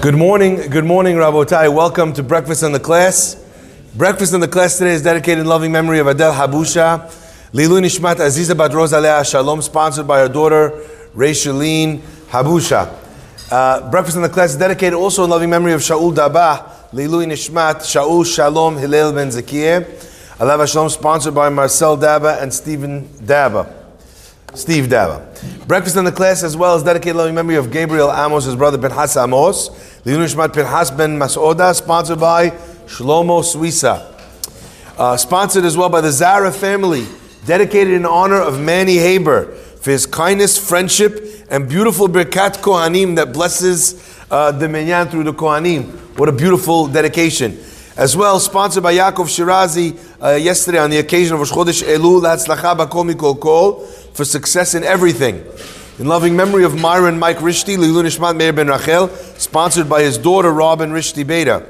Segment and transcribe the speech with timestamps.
[0.00, 1.74] Good morning, good morning, Rabotai.
[1.74, 3.34] Welcome to Breakfast in the Class.
[3.96, 7.10] Breakfast in the Class today is dedicated in loving memory of Adel Habusha,
[7.52, 10.70] Lilu Nishmat Aziza Bat Rosa Shalom, sponsored by her daughter,
[11.16, 11.98] Raishaline
[12.28, 12.94] Habusha.
[13.50, 17.26] Uh, Breakfast in the Class is dedicated also in loving memory of Shaul Daba, Lilu
[17.26, 19.84] Nishmat, Shaul Shalom Hillel Ben Zakir.
[20.38, 23.74] Alav Shalom, sponsored by Marcel Daba and Stephen Daba.
[24.54, 25.66] Steve Daba.
[25.66, 28.56] Breakfast in the class as well is dedicated in loving memory of Gabriel Amos, his
[28.56, 29.68] brother Pinhas Amos.
[30.04, 32.50] Liunushmat Pinhas Ben Masoda, sponsored by
[32.86, 34.14] Shlomo Suisa.
[34.96, 37.06] Uh, sponsored as well by the Zara family,
[37.46, 39.46] dedicated in honor of Manny Haber
[39.80, 45.32] for his kindness, friendship, and beautiful Birkat Kohanim that blesses uh, the Minyan through the
[45.32, 45.86] Kohanim.
[46.16, 47.58] What a beautiful dedication.
[47.96, 52.22] As well, sponsored by Yaakov Shirazi uh, yesterday on the occasion of Rosh Chodesh Elul,
[52.22, 53.80] Latzlacha Bakol Mikol Kol,
[54.12, 55.44] for success in everything.
[55.98, 60.16] In loving memory of Myron Mike Rishti, Lilu Nishmat Meir Ben Rachel, sponsored by his
[60.16, 61.66] daughter Robin Rishti Beta,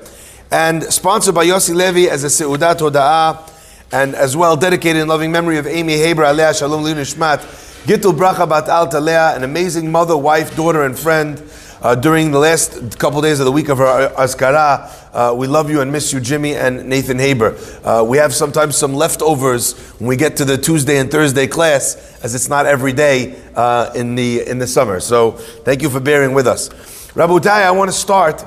[0.51, 3.51] and sponsored by Yossi Levi as a Seudat Hoda'ah,
[3.91, 7.39] and as well dedicated in loving memory of Amy Haber Alea Shalom Lilu Nishmat,
[7.87, 11.39] Gittul Bracha Bat Al Talea, an amazing mother, wife, daughter, and friend
[11.83, 14.91] uh, during the last couple of days of the week of our Azkara.
[15.13, 17.57] Uh, we love you and miss you, Jimmy and Nathan Haber.
[17.85, 22.19] Uh, we have sometimes some leftovers when we get to the Tuesday and Thursday class,
[22.23, 25.01] as it's not every day uh, in, the, in the summer.
[25.01, 26.69] So thank you for bearing with us.
[27.15, 28.45] Rabotai, I want to start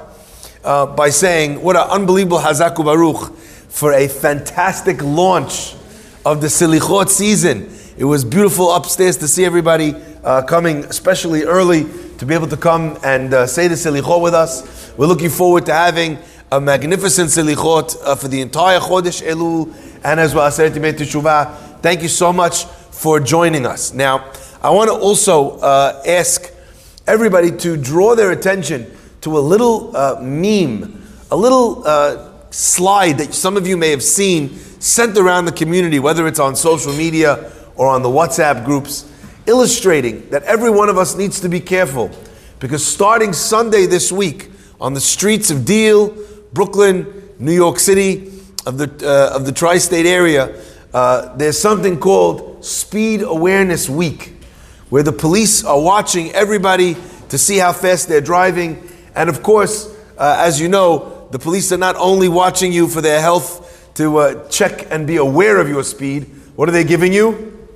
[0.64, 3.36] uh, by saying what an unbelievable Hazaku Baruch
[3.70, 5.74] for a fantastic launch
[6.26, 7.70] of the Silichot season.
[7.98, 11.86] It was beautiful upstairs to see everybody uh, coming, especially early
[12.22, 14.94] to be able to come and uh, say the Selichot with us.
[14.96, 16.20] We're looking forward to having
[16.52, 21.82] a magnificent Selichot uh, for the entire Chodesh Elul and as well as Teshuvah.
[21.82, 23.96] Thank you so much for joining us.
[23.96, 26.54] Now, I want to also uh, ask
[27.08, 33.34] everybody to draw their attention to a little uh, meme, a little uh, slide that
[33.34, 37.52] some of you may have seen sent around the community, whether it's on social media
[37.76, 39.11] or on the WhatsApp groups
[39.52, 42.10] illustrating that every one of us needs to be careful
[42.62, 46.16] because starting Sunday this week on the streets of Deal,
[46.54, 48.32] Brooklyn, New York City,
[48.66, 50.58] of the, uh, of the tri state area,
[50.94, 54.38] uh, there's something called Speed Awareness Week,
[54.90, 56.96] where the police are watching everybody
[57.28, 58.90] to see how fast they're driving.
[59.16, 63.02] And of course, uh, as you know, the police are not only watching you for
[63.02, 66.24] their health to uh, check and be aware of your speed,
[66.56, 67.68] what are they giving you?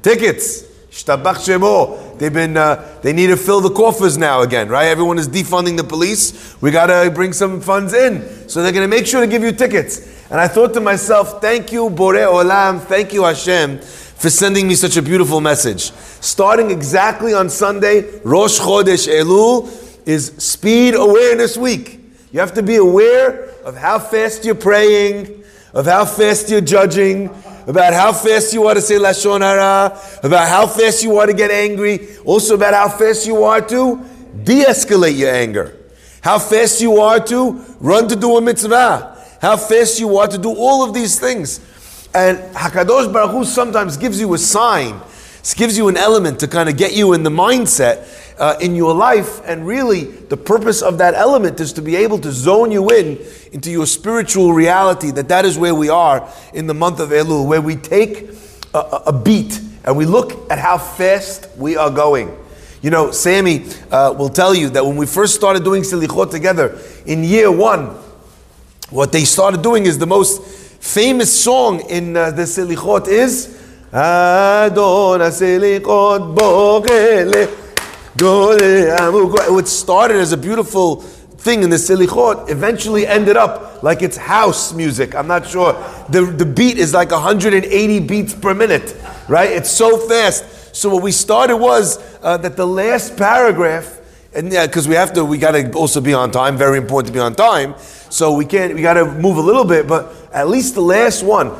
[0.00, 0.67] Tickets.
[0.90, 4.86] They've been, uh, they need to fill the coffers now again, right?
[4.86, 6.60] Everyone is defunding the police.
[6.60, 8.48] We got to bring some funds in.
[8.48, 10.26] So they're going to make sure to give you tickets.
[10.30, 14.74] And I thought to myself, thank you, Bore Olam, thank you, Hashem, for sending me
[14.74, 15.92] such a beautiful message.
[16.20, 19.70] Starting exactly on Sunday, Rosh Chodesh Elul
[20.06, 22.00] is Speed Awareness Week.
[22.32, 27.30] You have to be aware of how fast you're praying, of how fast you're judging,
[27.68, 31.34] about how fast you are to say Lashon Hara, about how fast you are to
[31.34, 34.02] get angry, also about how fast you are to
[34.42, 35.76] de escalate your anger,
[36.22, 40.38] how fast you are to run to do a mitzvah, how fast you are to
[40.38, 41.60] do all of these things.
[42.14, 44.98] And Hakadosh Baruch Hu sometimes gives you a sign,
[45.54, 48.94] gives you an element to kind of get you in the mindset uh, in your
[48.94, 49.40] life.
[49.44, 53.18] And really, the purpose of that element is to be able to zone you in
[53.52, 55.10] into your spiritual reality.
[55.10, 58.30] That that is where we are in the month of Elul, where we take
[58.74, 62.36] a, a beat and we look at how fast we are going.
[62.82, 66.78] You know, Sammy uh, will tell you that when we first started doing Silichot together
[67.06, 67.96] in year one,
[68.90, 70.42] what they started doing is the most
[70.80, 73.58] famous song in uh, the Silichot is
[73.92, 77.67] Adon Silichot Bogele
[78.20, 84.72] what started as a beautiful thing in the Silichot eventually ended up like it's house
[84.72, 85.14] music.
[85.14, 85.72] I'm not sure.
[86.08, 88.96] The, the beat is like 180 beats per minute,
[89.28, 89.50] right?
[89.50, 90.74] It's so fast.
[90.74, 94.00] So what we started was uh, that the last paragraph,
[94.34, 96.56] and yeah, because we have to, we got to also be on time.
[96.56, 97.74] Very important to be on time.
[98.10, 101.22] So we can't, we got to move a little bit, but at least the last
[101.22, 101.50] one.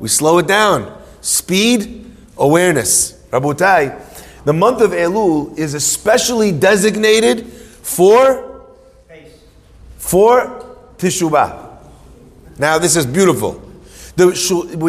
[0.00, 1.02] We slow it down.
[1.20, 2.05] Speed,
[2.38, 3.12] awareness.
[3.30, 8.66] Rabutai, the month of Elul is especially designated for
[9.98, 10.64] for
[10.98, 11.78] Teshuvah.
[12.58, 13.62] Now this is beautiful.
[14.16, 14.28] The,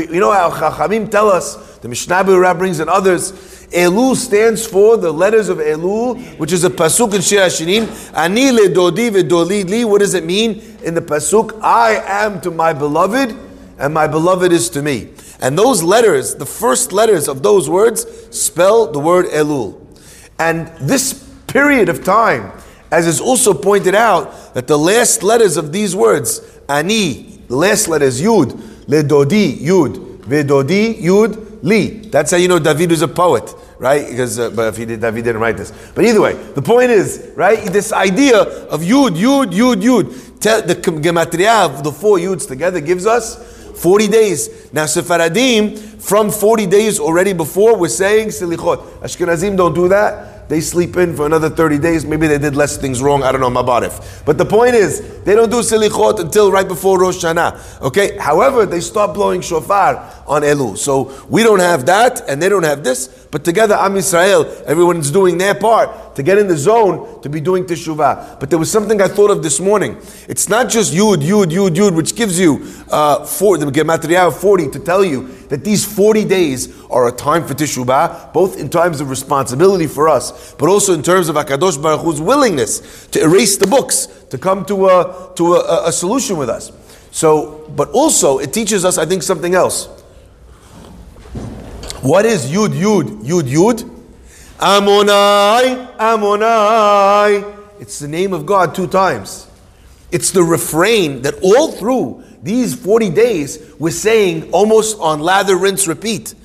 [0.09, 3.33] you know how Chachamim tell us, the Mishnah Berurah brings and others,
[3.71, 8.13] Elul stands for the letters of Elul, which is a pasuk in Shir Hashirim.
[8.15, 9.83] Ani le dodi li.
[9.83, 11.59] What does it mean in the pasuk?
[11.61, 13.35] I am to my beloved,
[13.77, 15.09] and my beloved is to me.
[15.39, 18.05] And those letters, the first letters of those words,
[18.35, 19.79] spell the word Elul.
[20.39, 21.13] And this
[21.47, 22.51] period of time,
[22.91, 27.87] as is also pointed out, that the last letters of these words, ani, the last
[27.87, 28.51] letter is yud,
[28.87, 32.09] ledodi, yud, vedodi, yud, li.
[32.09, 34.09] That's how you know David is a poet, right?
[34.09, 35.71] Because, uh, but if he did, David didn't write this.
[35.93, 40.61] But either way, the point is, right, this idea of yud, yud, yud, yud, tell,
[40.61, 44.73] the gematria of the four yuds together gives us 40 days.
[44.73, 48.99] Now, Sephardim, from 40 days already before, we're saying Silichot.
[48.99, 52.05] Ashkenazim don't do that they sleep in for another 30 days.
[52.05, 53.23] Maybe they did less things wrong.
[53.23, 54.25] I don't know, Mabarif.
[54.25, 57.81] But the point is, they don't do Silichot until right before Rosh Hashanah.
[57.81, 58.17] Okay?
[58.17, 59.95] However, they start blowing shofar
[60.27, 60.77] on Elul.
[60.77, 63.07] So we don't have that, and they don't have this.
[63.31, 67.39] But together, Am Yisrael, everyone's doing their part to get in the zone to be
[67.39, 68.39] doing Teshuvah.
[68.39, 69.97] But there was something I thought of this morning.
[70.27, 74.69] It's not just Yud, Yud, Yud, Yud, which gives you uh, four, the Gematria 40
[74.71, 79.01] to tell you that these 40 days are a time for Teshuvah, both in times
[79.01, 83.57] of responsibility for us, but also in terms of HaKadosh Baruch Hu's willingness to erase
[83.57, 86.71] the books, to come to a, to a, a solution with us.
[87.11, 89.96] So, but also it teaches us, I think, something else.
[92.01, 93.23] What is Yud Yud?
[93.23, 93.89] Yud Yud?
[94.59, 97.57] Amonai, Amonai.
[97.79, 99.47] It's the name of God two times.
[100.11, 105.87] It's the refrain that all through these 40 days we're saying almost on lather, rinse,
[105.87, 106.35] repeat.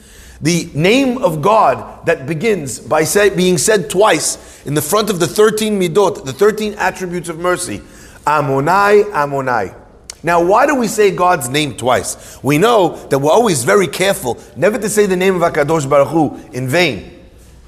[0.40, 5.20] The name of God that begins by say, being said twice in the front of
[5.20, 7.80] the 13 midot, the 13 attributes of mercy.
[8.26, 9.81] Amonai, Amonai.
[10.22, 12.38] Now, why do we say God's name twice?
[12.42, 16.08] We know that we're always very careful never to say the name of HaKadosh Baruch
[16.08, 17.20] Hu in vain.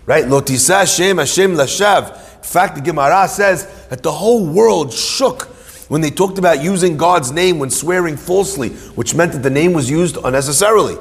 [0.06, 0.24] Right?
[0.24, 2.16] Lotisa Hashem Hashem Lashav.
[2.36, 5.46] In fact, the Gemara says that the whole world shook
[5.88, 9.72] when they talked about using God's name when swearing falsely, which meant that the name
[9.72, 10.96] was used unnecessarily.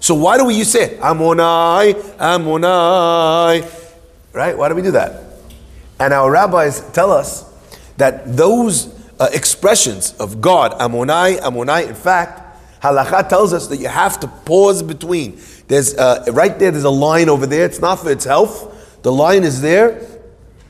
[0.00, 1.00] So why do we use it?
[1.00, 3.92] Amonai, Amonai.
[4.32, 4.56] Right?
[4.56, 5.22] Why do we do that?
[5.98, 7.44] And our rabbis tell us
[7.96, 12.42] that those uh, expressions of God, Amonai, Amonai, in fact,
[12.82, 15.40] Halakha tells us that you have to pause between.
[15.68, 16.70] There's uh, right there.
[16.70, 17.64] There's a line over there.
[17.64, 19.02] It's not for its health.
[19.02, 20.06] The line is there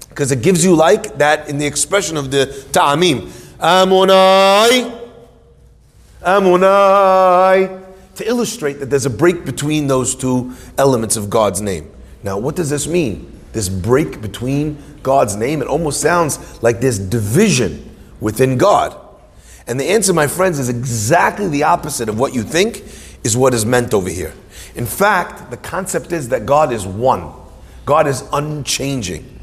[0.08, 3.28] because it gives you like that in the expression of the ta'amim.
[3.58, 5.10] Amonai,
[6.22, 7.84] Amonai,
[8.14, 11.90] to illustrate that there's a break between those two elements of God's name.
[12.22, 13.30] Now, what does this mean?
[13.52, 15.60] This break between God's name?
[15.60, 17.85] It almost sounds like there's division
[18.20, 18.96] within God.
[19.66, 22.84] And the answer, my friends, is exactly the opposite of what you think
[23.24, 24.32] is what is meant over here.
[24.74, 27.32] In fact, the concept is that God is one.
[27.84, 29.40] God is unchanging.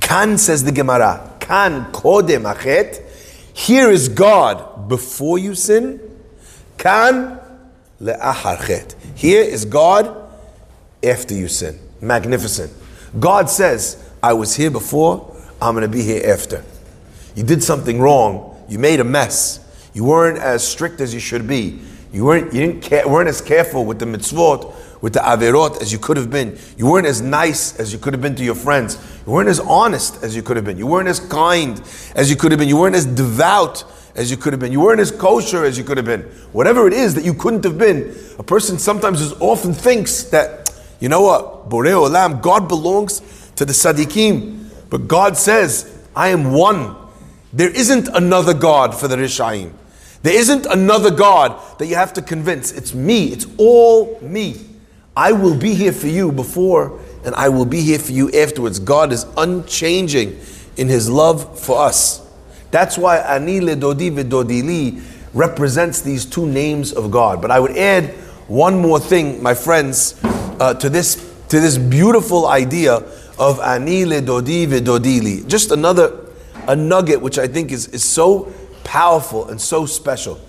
[0.00, 3.06] Kan says the Gemara, Kan kodem achet.
[3.54, 6.00] Here is God before you sin.
[6.78, 7.40] Kan
[8.00, 8.94] le'acharchet.
[9.14, 10.16] Here is God
[11.02, 11.78] after you sin.
[12.00, 12.72] Magnificent.
[13.18, 16.64] God says, I was here before, I'm going to be here after.
[17.34, 19.60] You did something wrong, you made a mess.
[19.92, 21.80] You weren't as strict as you should be.
[22.12, 25.92] You weren't, you didn't care, weren't as careful with the mitzvot, with the averot as
[25.92, 26.58] you could have been.
[26.76, 28.98] You weren't as nice as you could have been to your friends.
[29.26, 30.76] You weren't as honest as you could have been.
[30.76, 31.80] You weren't as kind
[32.14, 32.68] as you could have been.
[32.68, 33.84] You weren't as devout
[34.16, 34.72] as you could have been.
[34.72, 36.22] You weren't as kosher as you could have been.
[36.52, 40.72] Whatever it is that you couldn't have been, a person sometimes is often thinks that,
[40.98, 43.20] you know what, Borei Olam, God belongs
[43.56, 44.68] to the Sadiqim.
[44.90, 46.96] But God says, I am one
[47.52, 49.72] there isn't another God for the Rishaim.
[50.22, 52.72] There isn't another God that you have to convince.
[52.72, 53.26] It's me.
[53.28, 54.56] It's all me.
[55.16, 58.78] I will be here for you before and I will be here for you afterwards.
[58.78, 60.38] God is unchanging
[60.76, 62.26] in his love for us.
[62.70, 65.02] That's why Ani Dodi Dodili
[65.34, 67.42] represents these two names of God.
[67.42, 68.10] But I would add
[68.46, 72.94] one more thing, my friends, uh, to this to this beautiful idea
[73.38, 75.46] of Ani Dodi Dodili.
[75.48, 76.29] Just another
[76.70, 78.52] a nugget which I think is, is so
[78.84, 80.40] powerful and so special.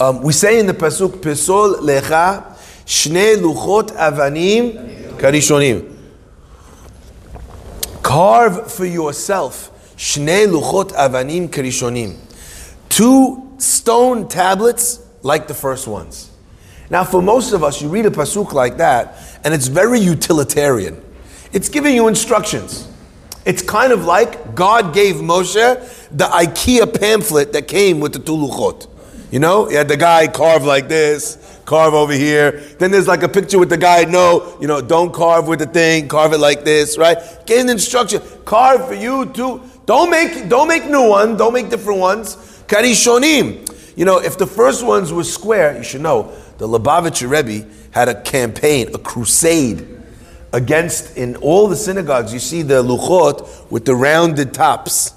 [0.00, 5.94] Um, we say in the pasuk, "Pesol lecha shne luchot avanim karishonim."
[8.02, 12.16] Carve for yourself shne luchot avanim karishonim,
[12.88, 16.30] two stone tablets like the first ones.
[16.88, 21.04] Now, for most of us, you read a pasuk like that, and it's very utilitarian.
[21.52, 22.88] It's giving you instructions.
[23.48, 25.56] It's kind of like God gave Moshe
[26.10, 28.86] the IKEA pamphlet that came with the Tuluchot.
[29.30, 32.60] You know, you had the guy carve like this, carve over here.
[32.78, 35.66] Then there's like a picture with the guy, no, you know, don't carve with the
[35.66, 37.16] thing, carve it like this, right?
[37.46, 38.20] Get an instruction.
[38.44, 39.62] Carve for you too.
[39.86, 42.36] Don't make don't make new ones, don't make different ones.
[42.66, 43.64] Karishonim.
[43.96, 48.10] You know, if the first ones were square, you should know the Lubavitcher Rebbe had
[48.10, 49.97] a campaign, a crusade
[50.52, 55.14] against, in all the synagogues, you see the luchot with the rounded tops.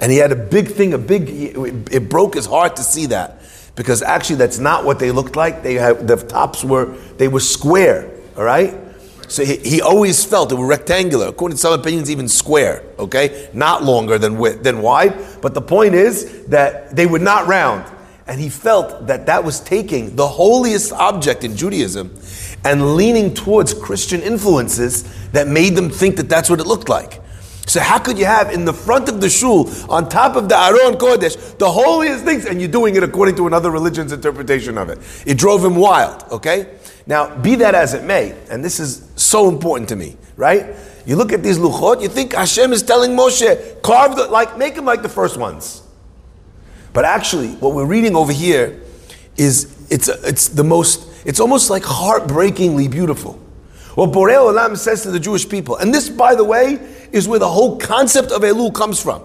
[0.00, 3.40] And he had a big thing, a big, it broke his heart to see that.
[3.74, 5.62] Because actually that's not what they looked like.
[5.62, 8.74] They had, the tops were, they were square, all right?
[9.28, 11.28] So he, he always felt they were rectangular.
[11.28, 13.50] According to some opinions, even square, okay?
[13.52, 15.14] Not longer than width, than wide.
[15.42, 17.84] But the point is that they were not round.
[18.26, 22.18] And he felt that that was taking the holiest object in Judaism
[22.64, 27.20] and leaning towards Christian influences that made them think that that's what it looked like.
[27.66, 30.58] So how could you have in the front of the shul, on top of the
[30.58, 34.88] Aron Kodesh, the holiest things, and you're doing it according to another religion's interpretation of
[34.88, 34.98] it?
[35.26, 36.78] It drove him wild, okay?
[37.06, 40.74] Now, be that as it may, and this is so important to me, right?
[41.04, 44.74] You look at these luchot, you think Hashem is telling Moshe, carve the, like, make
[44.74, 45.82] them like the first ones.
[46.94, 48.80] But actually, what we're reading over here
[49.36, 53.34] is, it's, it's the most, it's almost like heartbreakingly beautiful.
[53.94, 56.74] What Borei Olam says to the Jewish people, and this, by the way,
[57.12, 59.22] is where the whole concept of Elul comes from.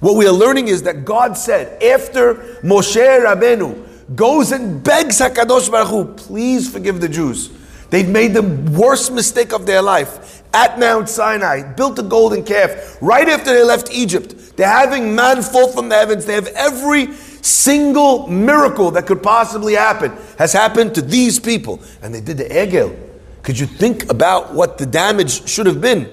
[0.00, 5.70] What we are learning is that God said, after Moshe Rabbeinu goes and begs HaKadosh
[5.70, 7.50] Baruch Hu, please forgive the Jews.
[7.90, 12.98] They've made the worst mistake of their life at Mount Sinai, built a golden calf
[13.00, 14.56] right after they left Egypt.
[14.56, 16.24] They're having man fall from the heavens.
[16.24, 17.08] They have every
[17.44, 21.82] single miracle that could possibly happen has happened to these people.
[22.02, 22.98] And they did the Egel.
[23.42, 26.06] Could you think about what the damage should have been?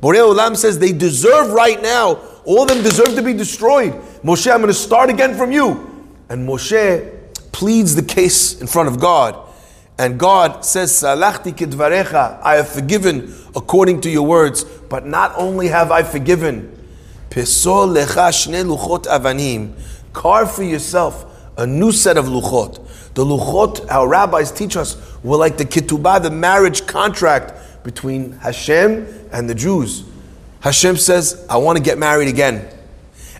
[0.00, 3.92] Borei Olam says they deserve right now, all of them deserve to be destroyed.
[4.22, 6.06] Moshe, I'm going to start again from you.
[6.28, 7.12] And Moshe
[7.50, 9.36] pleads the case in front of God.
[9.98, 14.62] And God says, Salachti kidvarecha, I have forgiven according to your words.
[14.64, 16.72] But not only have I forgiven,
[17.30, 19.72] Pesol lecha shne luchot avanim,
[20.16, 21.26] carve for yourself
[21.58, 23.12] a new set of luchot.
[23.14, 29.06] The luchot, our rabbis teach us, were like the ketubah, the marriage contract between Hashem
[29.30, 30.04] and the Jews.
[30.60, 32.66] Hashem says, I want to get married again.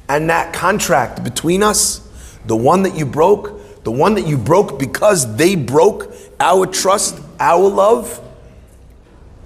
[0.08, 2.06] And that contract between us,
[2.44, 7.18] the one that you broke, the one that you broke because they broke our trust,
[7.40, 8.20] our love,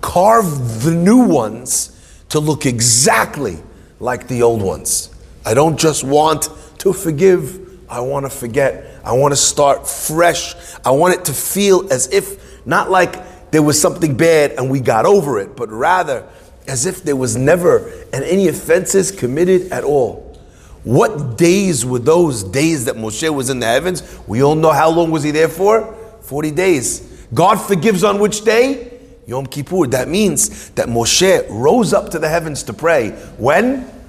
[0.00, 1.96] carve the new ones
[2.30, 3.58] to look exactly
[4.00, 5.14] like the old ones.
[5.44, 6.48] I don't just want
[6.80, 9.00] to forgive, I want to forget.
[9.04, 10.54] I want to start fresh.
[10.84, 14.80] I want it to feel as if, not like there was something bad and we
[14.80, 16.26] got over it, but rather
[16.66, 20.38] as if there was never and any offenses committed at all.
[20.84, 24.02] What days were those days that Moshe was in the heavens?
[24.26, 25.94] We all know how long was he there for?
[26.22, 27.26] 40 days.
[27.34, 28.98] God forgives on which day?
[29.26, 29.86] Yom Kippur.
[29.88, 33.10] That means that Moshe rose up to the heavens to pray.
[33.36, 33.99] When?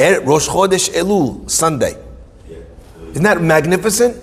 [0.00, 1.96] Er, Rosh Chodesh Elul, Sunday.
[3.10, 4.22] Isn't that magnificent?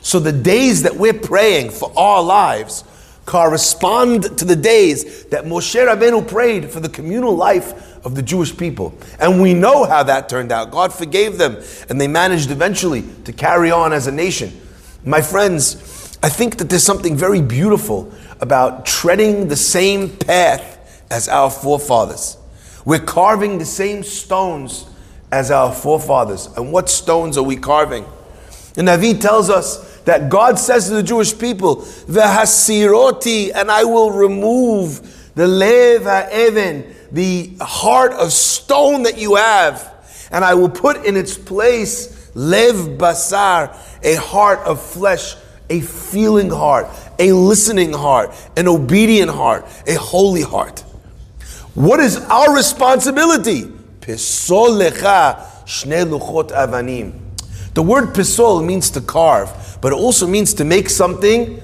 [0.00, 2.84] So the days that we're praying for our lives
[3.26, 8.56] correspond to the days that Moshe Rabbeinu prayed for the communal life of the Jewish
[8.56, 8.94] people.
[9.18, 10.70] And we know how that turned out.
[10.70, 14.58] God forgave them, and they managed eventually to carry on as a nation.
[15.04, 21.28] My friends, I think that there's something very beautiful about treading the same path as
[21.28, 22.38] our forefathers.
[22.84, 24.86] We're carving the same stones
[25.32, 26.48] as our forefathers.
[26.56, 28.04] And what stones are we carving?
[28.74, 31.76] The Navi tells us that God says to the Jewish people,
[32.08, 35.00] "V'hasiroti," and I will remove
[35.34, 39.92] the lev ha'even, the heart of stone that you have,
[40.30, 45.36] and I will put in its place lev basar, a heart of flesh,
[45.68, 50.84] a feeling heart, a listening heart, an obedient heart, a holy heart.
[51.74, 53.70] What is our responsibility?
[54.14, 57.12] Pisol lecha shne luchot avanim.
[57.74, 61.60] The word pisol means to carve, but it also means to make something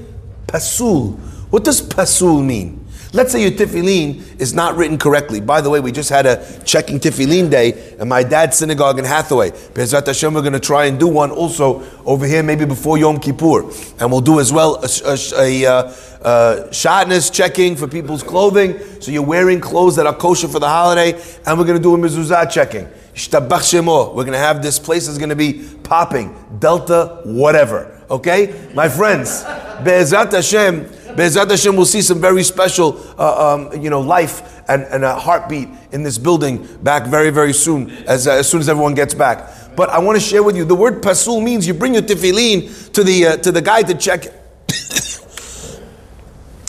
[0.47, 1.19] pasul.
[1.50, 2.86] What does pasul mean?
[3.16, 5.40] Let's say your tefillin is not written correctly.
[5.40, 9.06] By the way, we just had a checking tefillin day at my dad's synagogue in
[9.06, 9.52] Hathaway.
[9.52, 13.18] Bezrat Hashem, we're going to try and do one also over here, maybe before Yom
[13.18, 13.62] Kippur.
[14.00, 18.78] And we'll do as well a, a, a, a uh, shatnez checking for people's clothing.
[19.00, 21.18] So you're wearing clothes that are kosher for the holiday.
[21.46, 22.87] And we're going to do a mezuzah checking.
[23.32, 26.37] We're going to have this place is going to be popping.
[26.58, 27.99] Delta, whatever.
[28.11, 28.70] Okay?
[28.75, 29.42] My friends,
[29.82, 34.82] Be'ezrat Hashem, Be'ezrat Hashem, we'll see some very special, uh, um, you know, life and,
[34.85, 38.68] and, a heartbeat in this building back very, very soon, as, uh, as soon as
[38.68, 39.76] everyone gets back.
[39.76, 42.92] But I want to share with you, the word pasul means you bring your tefillin
[42.92, 44.35] to the, uh, to the guy to check it.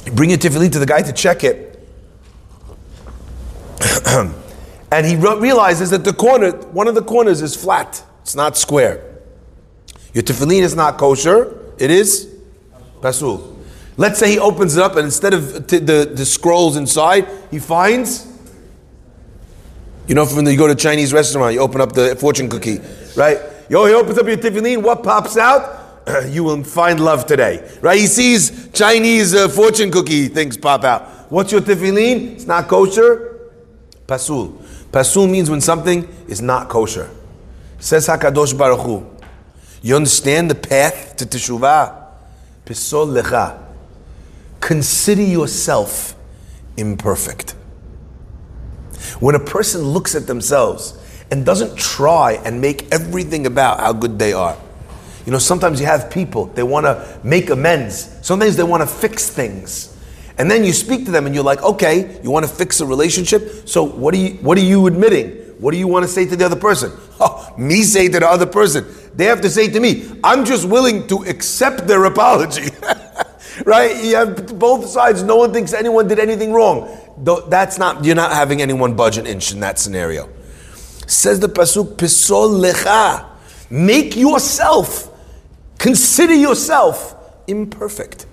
[0.05, 1.65] you bring your tefillin to the guy to check it.
[4.89, 8.01] And he re- realizes that the corner, one of the corners is flat.
[8.21, 9.03] It's not square.
[10.13, 11.73] Your tefillin is not kosher.
[11.77, 12.33] It is
[13.01, 13.56] pasul.
[13.97, 17.57] Let's say he opens it up and instead of t- the, the scrolls inside, he
[17.57, 18.27] finds,
[20.07, 22.79] you know, when you go to a Chinese restaurant, you open up the fortune cookie,
[23.15, 23.39] right?
[23.69, 26.05] Yo, he opens up your tefillin, what pops out?
[26.29, 27.99] you will find love today, right?
[27.99, 31.31] He sees Chinese uh, fortune cookie things pop out.
[31.31, 32.33] What's your tefillin?
[32.33, 33.49] It's not kosher.
[34.05, 34.61] Pasul.
[34.91, 37.09] Pasul means when something is not kosher.
[37.79, 39.05] Says Hakadosh Baruch Hu.
[39.81, 42.05] You understand the path to teshuvah?
[42.65, 43.66] Pisol lecha.
[44.59, 46.15] Consider yourself
[46.77, 47.51] imperfect.
[49.19, 50.97] When a person looks at themselves
[51.31, 54.57] and doesn't try and make everything about how good they are.
[55.25, 58.17] You know, sometimes you have people, they want to make amends.
[58.21, 59.93] Sometimes they want to fix things.
[60.37, 62.85] And then you speak to them and you're like, okay, you want to fix a
[62.85, 63.67] relationship?
[63.67, 65.31] So what are you what are you admitting?
[65.59, 66.91] What do you want to say to the other person?
[67.19, 68.85] Oh, me say to the other person.
[69.15, 72.69] They have to say to me, I'm just willing to accept their apology.
[73.67, 74.01] right?
[74.01, 75.23] You have both sides.
[75.23, 76.87] No one thinks anyone did anything wrong.
[77.49, 80.29] That's not, you're not having anyone budge an inch in that scenario.
[81.05, 83.25] Says the Pasuk, Pisol lecha.
[83.69, 85.09] Make yourself,
[85.77, 87.13] consider yourself
[87.47, 88.25] imperfect.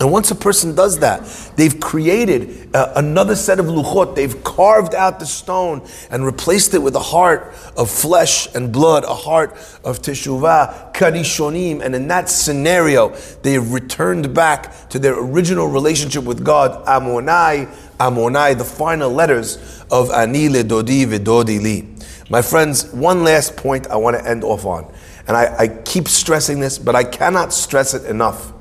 [0.00, 1.24] And once a person does that,
[1.56, 4.14] they've created uh, another set of luchot.
[4.14, 9.02] They've carved out the stone and replaced it with a heart of flesh and blood,
[9.02, 9.52] a heart
[9.82, 11.82] of teshuvah, karishonim.
[11.82, 13.08] And in that scenario,
[13.42, 17.66] they have returned back to their original relationship with God, Amonai,
[17.98, 21.88] Amonai, the final letters of Ani le dodi vedodi li.
[22.30, 24.92] My friends, one last point I want to end off on.
[25.26, 28.52] And I, I keep stressing this, but I cannot stress it enough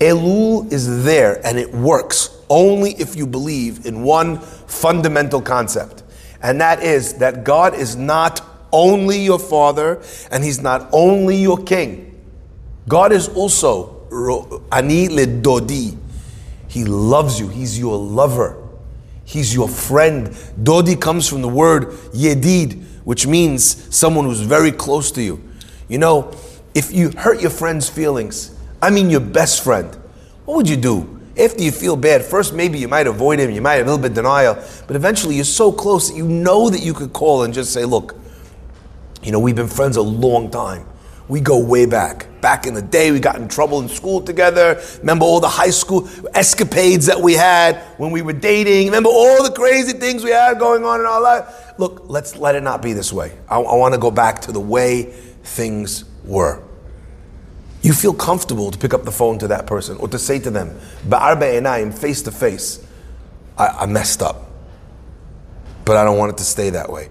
[0.00, 6.02] Elul is there and it works only if you believe in one fundamental concept.
[6.42, 11.58] And that is that God is not only your father and he's not only your
[11.58, 12.20] king.
[12.88, 14.06] God is also
[14.70, 15.96] ani le dodi.
[16.68, 17.48] He loves you.
[17.48, 18.62] He's your lover.
[19.24, 20.28] He's your friend.
[20.62, 25.42] Dodi comes from the word yedid, which means someone who's very close to you.
[25.88, 26.32] You know,
[26.74, 29.94] if you hurt your friend's feelings, I mean your best friend,
[30.44, 31.20] what would you do?
[31.38, 34.02] After you feel bad, first maybe you might avoid him, you might have a little
[34.02, 34.54] bit of denial,
[34.86, 37.84] but eventually you're so close that you know that you could call and just say,
[37.84, 38.16] look,
[39.22, 40.86] you know, we've been friends a long time.
[41.28, 42.28] We go way back.
[42.40, 44.80] Back in the day, we got in trouble in school together.
[44.98, 48.86] Remember all the high school escapades that we had when we were dating?
[48.86, 51.72] Remember all the crazy things we had going on in our life?
[51.78, 53.36] Look, let's let it not be this way.
[53.48, 55.02] I, I want to go back to the way
[55.42, 56.62] things were
[57.86, 60.50] you feel comfortable to pick up the phone to that person or to say to
[60.50, 62.84] them, Ba'ar face to face,
[63.56, 64.50] I messed up.
[65.84, 67.10] But I don't want it to stay that way.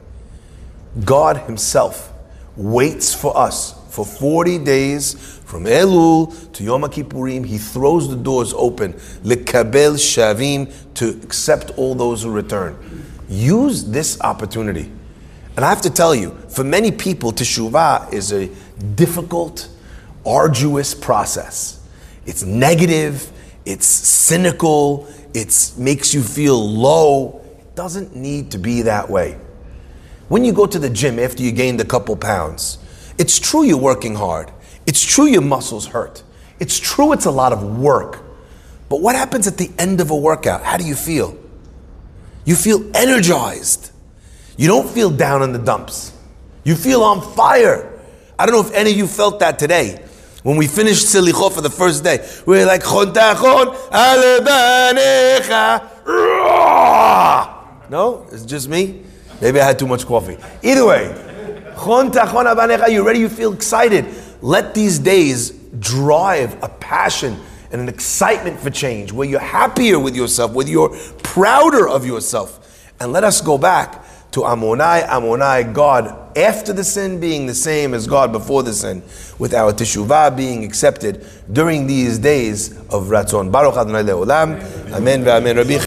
[1.03, 2.11] God Himself
[2.57, 7.45] waits for us for 40 days from Elul to Yom Kippurim.
[7.45, 12.77] He throws the doors open, lekabel shavim, to accept all those who return.
[13.29, 14.91] Use this opportunity.
[15.55, 18.49] And I have to tell you, for many people, teshuvah is a
[18.95, 19.69] difficult,
[20.25, 21.81] arduous process.
[22.25, 23.31] It's negative,
[23.65, 27.41] it's cynical, it makes you feel low.
[27.59, 29.37] It doesn't need to be that way.
[30.27, 32.79] When you go to the gym after you gained a couple pounds,
[33.17, 34.51] it's true you're working hard.
[34.87, 36.23] It's true your muscles hurt.
[36.59, 38.23] It's true it's a lot of work.
[38.89, 40.63] But what happens at the end of a workout?
[40.63, 41.37] How do you feel?
[42.45, 43.91] You feel energized.
[44.57, 46.13] You don't feel down in the dumps.
[46.63, 47.91] You feel on fire.
[48.39, 50.03] I don't know if any of you felt that today.
[50.45, 55.81] When we finished Selichot for the first day, we are like, Chontachon alebanecha.
[57.89, 58.27] No?
[58.31, 59.01] It's just me?
[59.41, 60.37] Maybe I had too much coffee.
[60.61, 61.15] Either way,
[61.77, 63.17] Chontachon abanecha, you ready?
[63.17, 64.05] You feel excited.
[64.43, 67.39] Let these days drive a passion
[67.71, 72.93] and an excitement for change, where you're happier with yourself, where you're prouder of yourself.
[72.99, 74.05] And let us go back
[74.35, 79.01] to Amonai, Amonai, God after the sin being the same as God before the sin,
[79.39, 83.51] with our teshuvah being accepted during these days of Ratzon.
[83.51, 84.91] Baruch Adonai Le'olam.
[84.91, 85.23] Amen.
[85.23, 85.77] Rabbi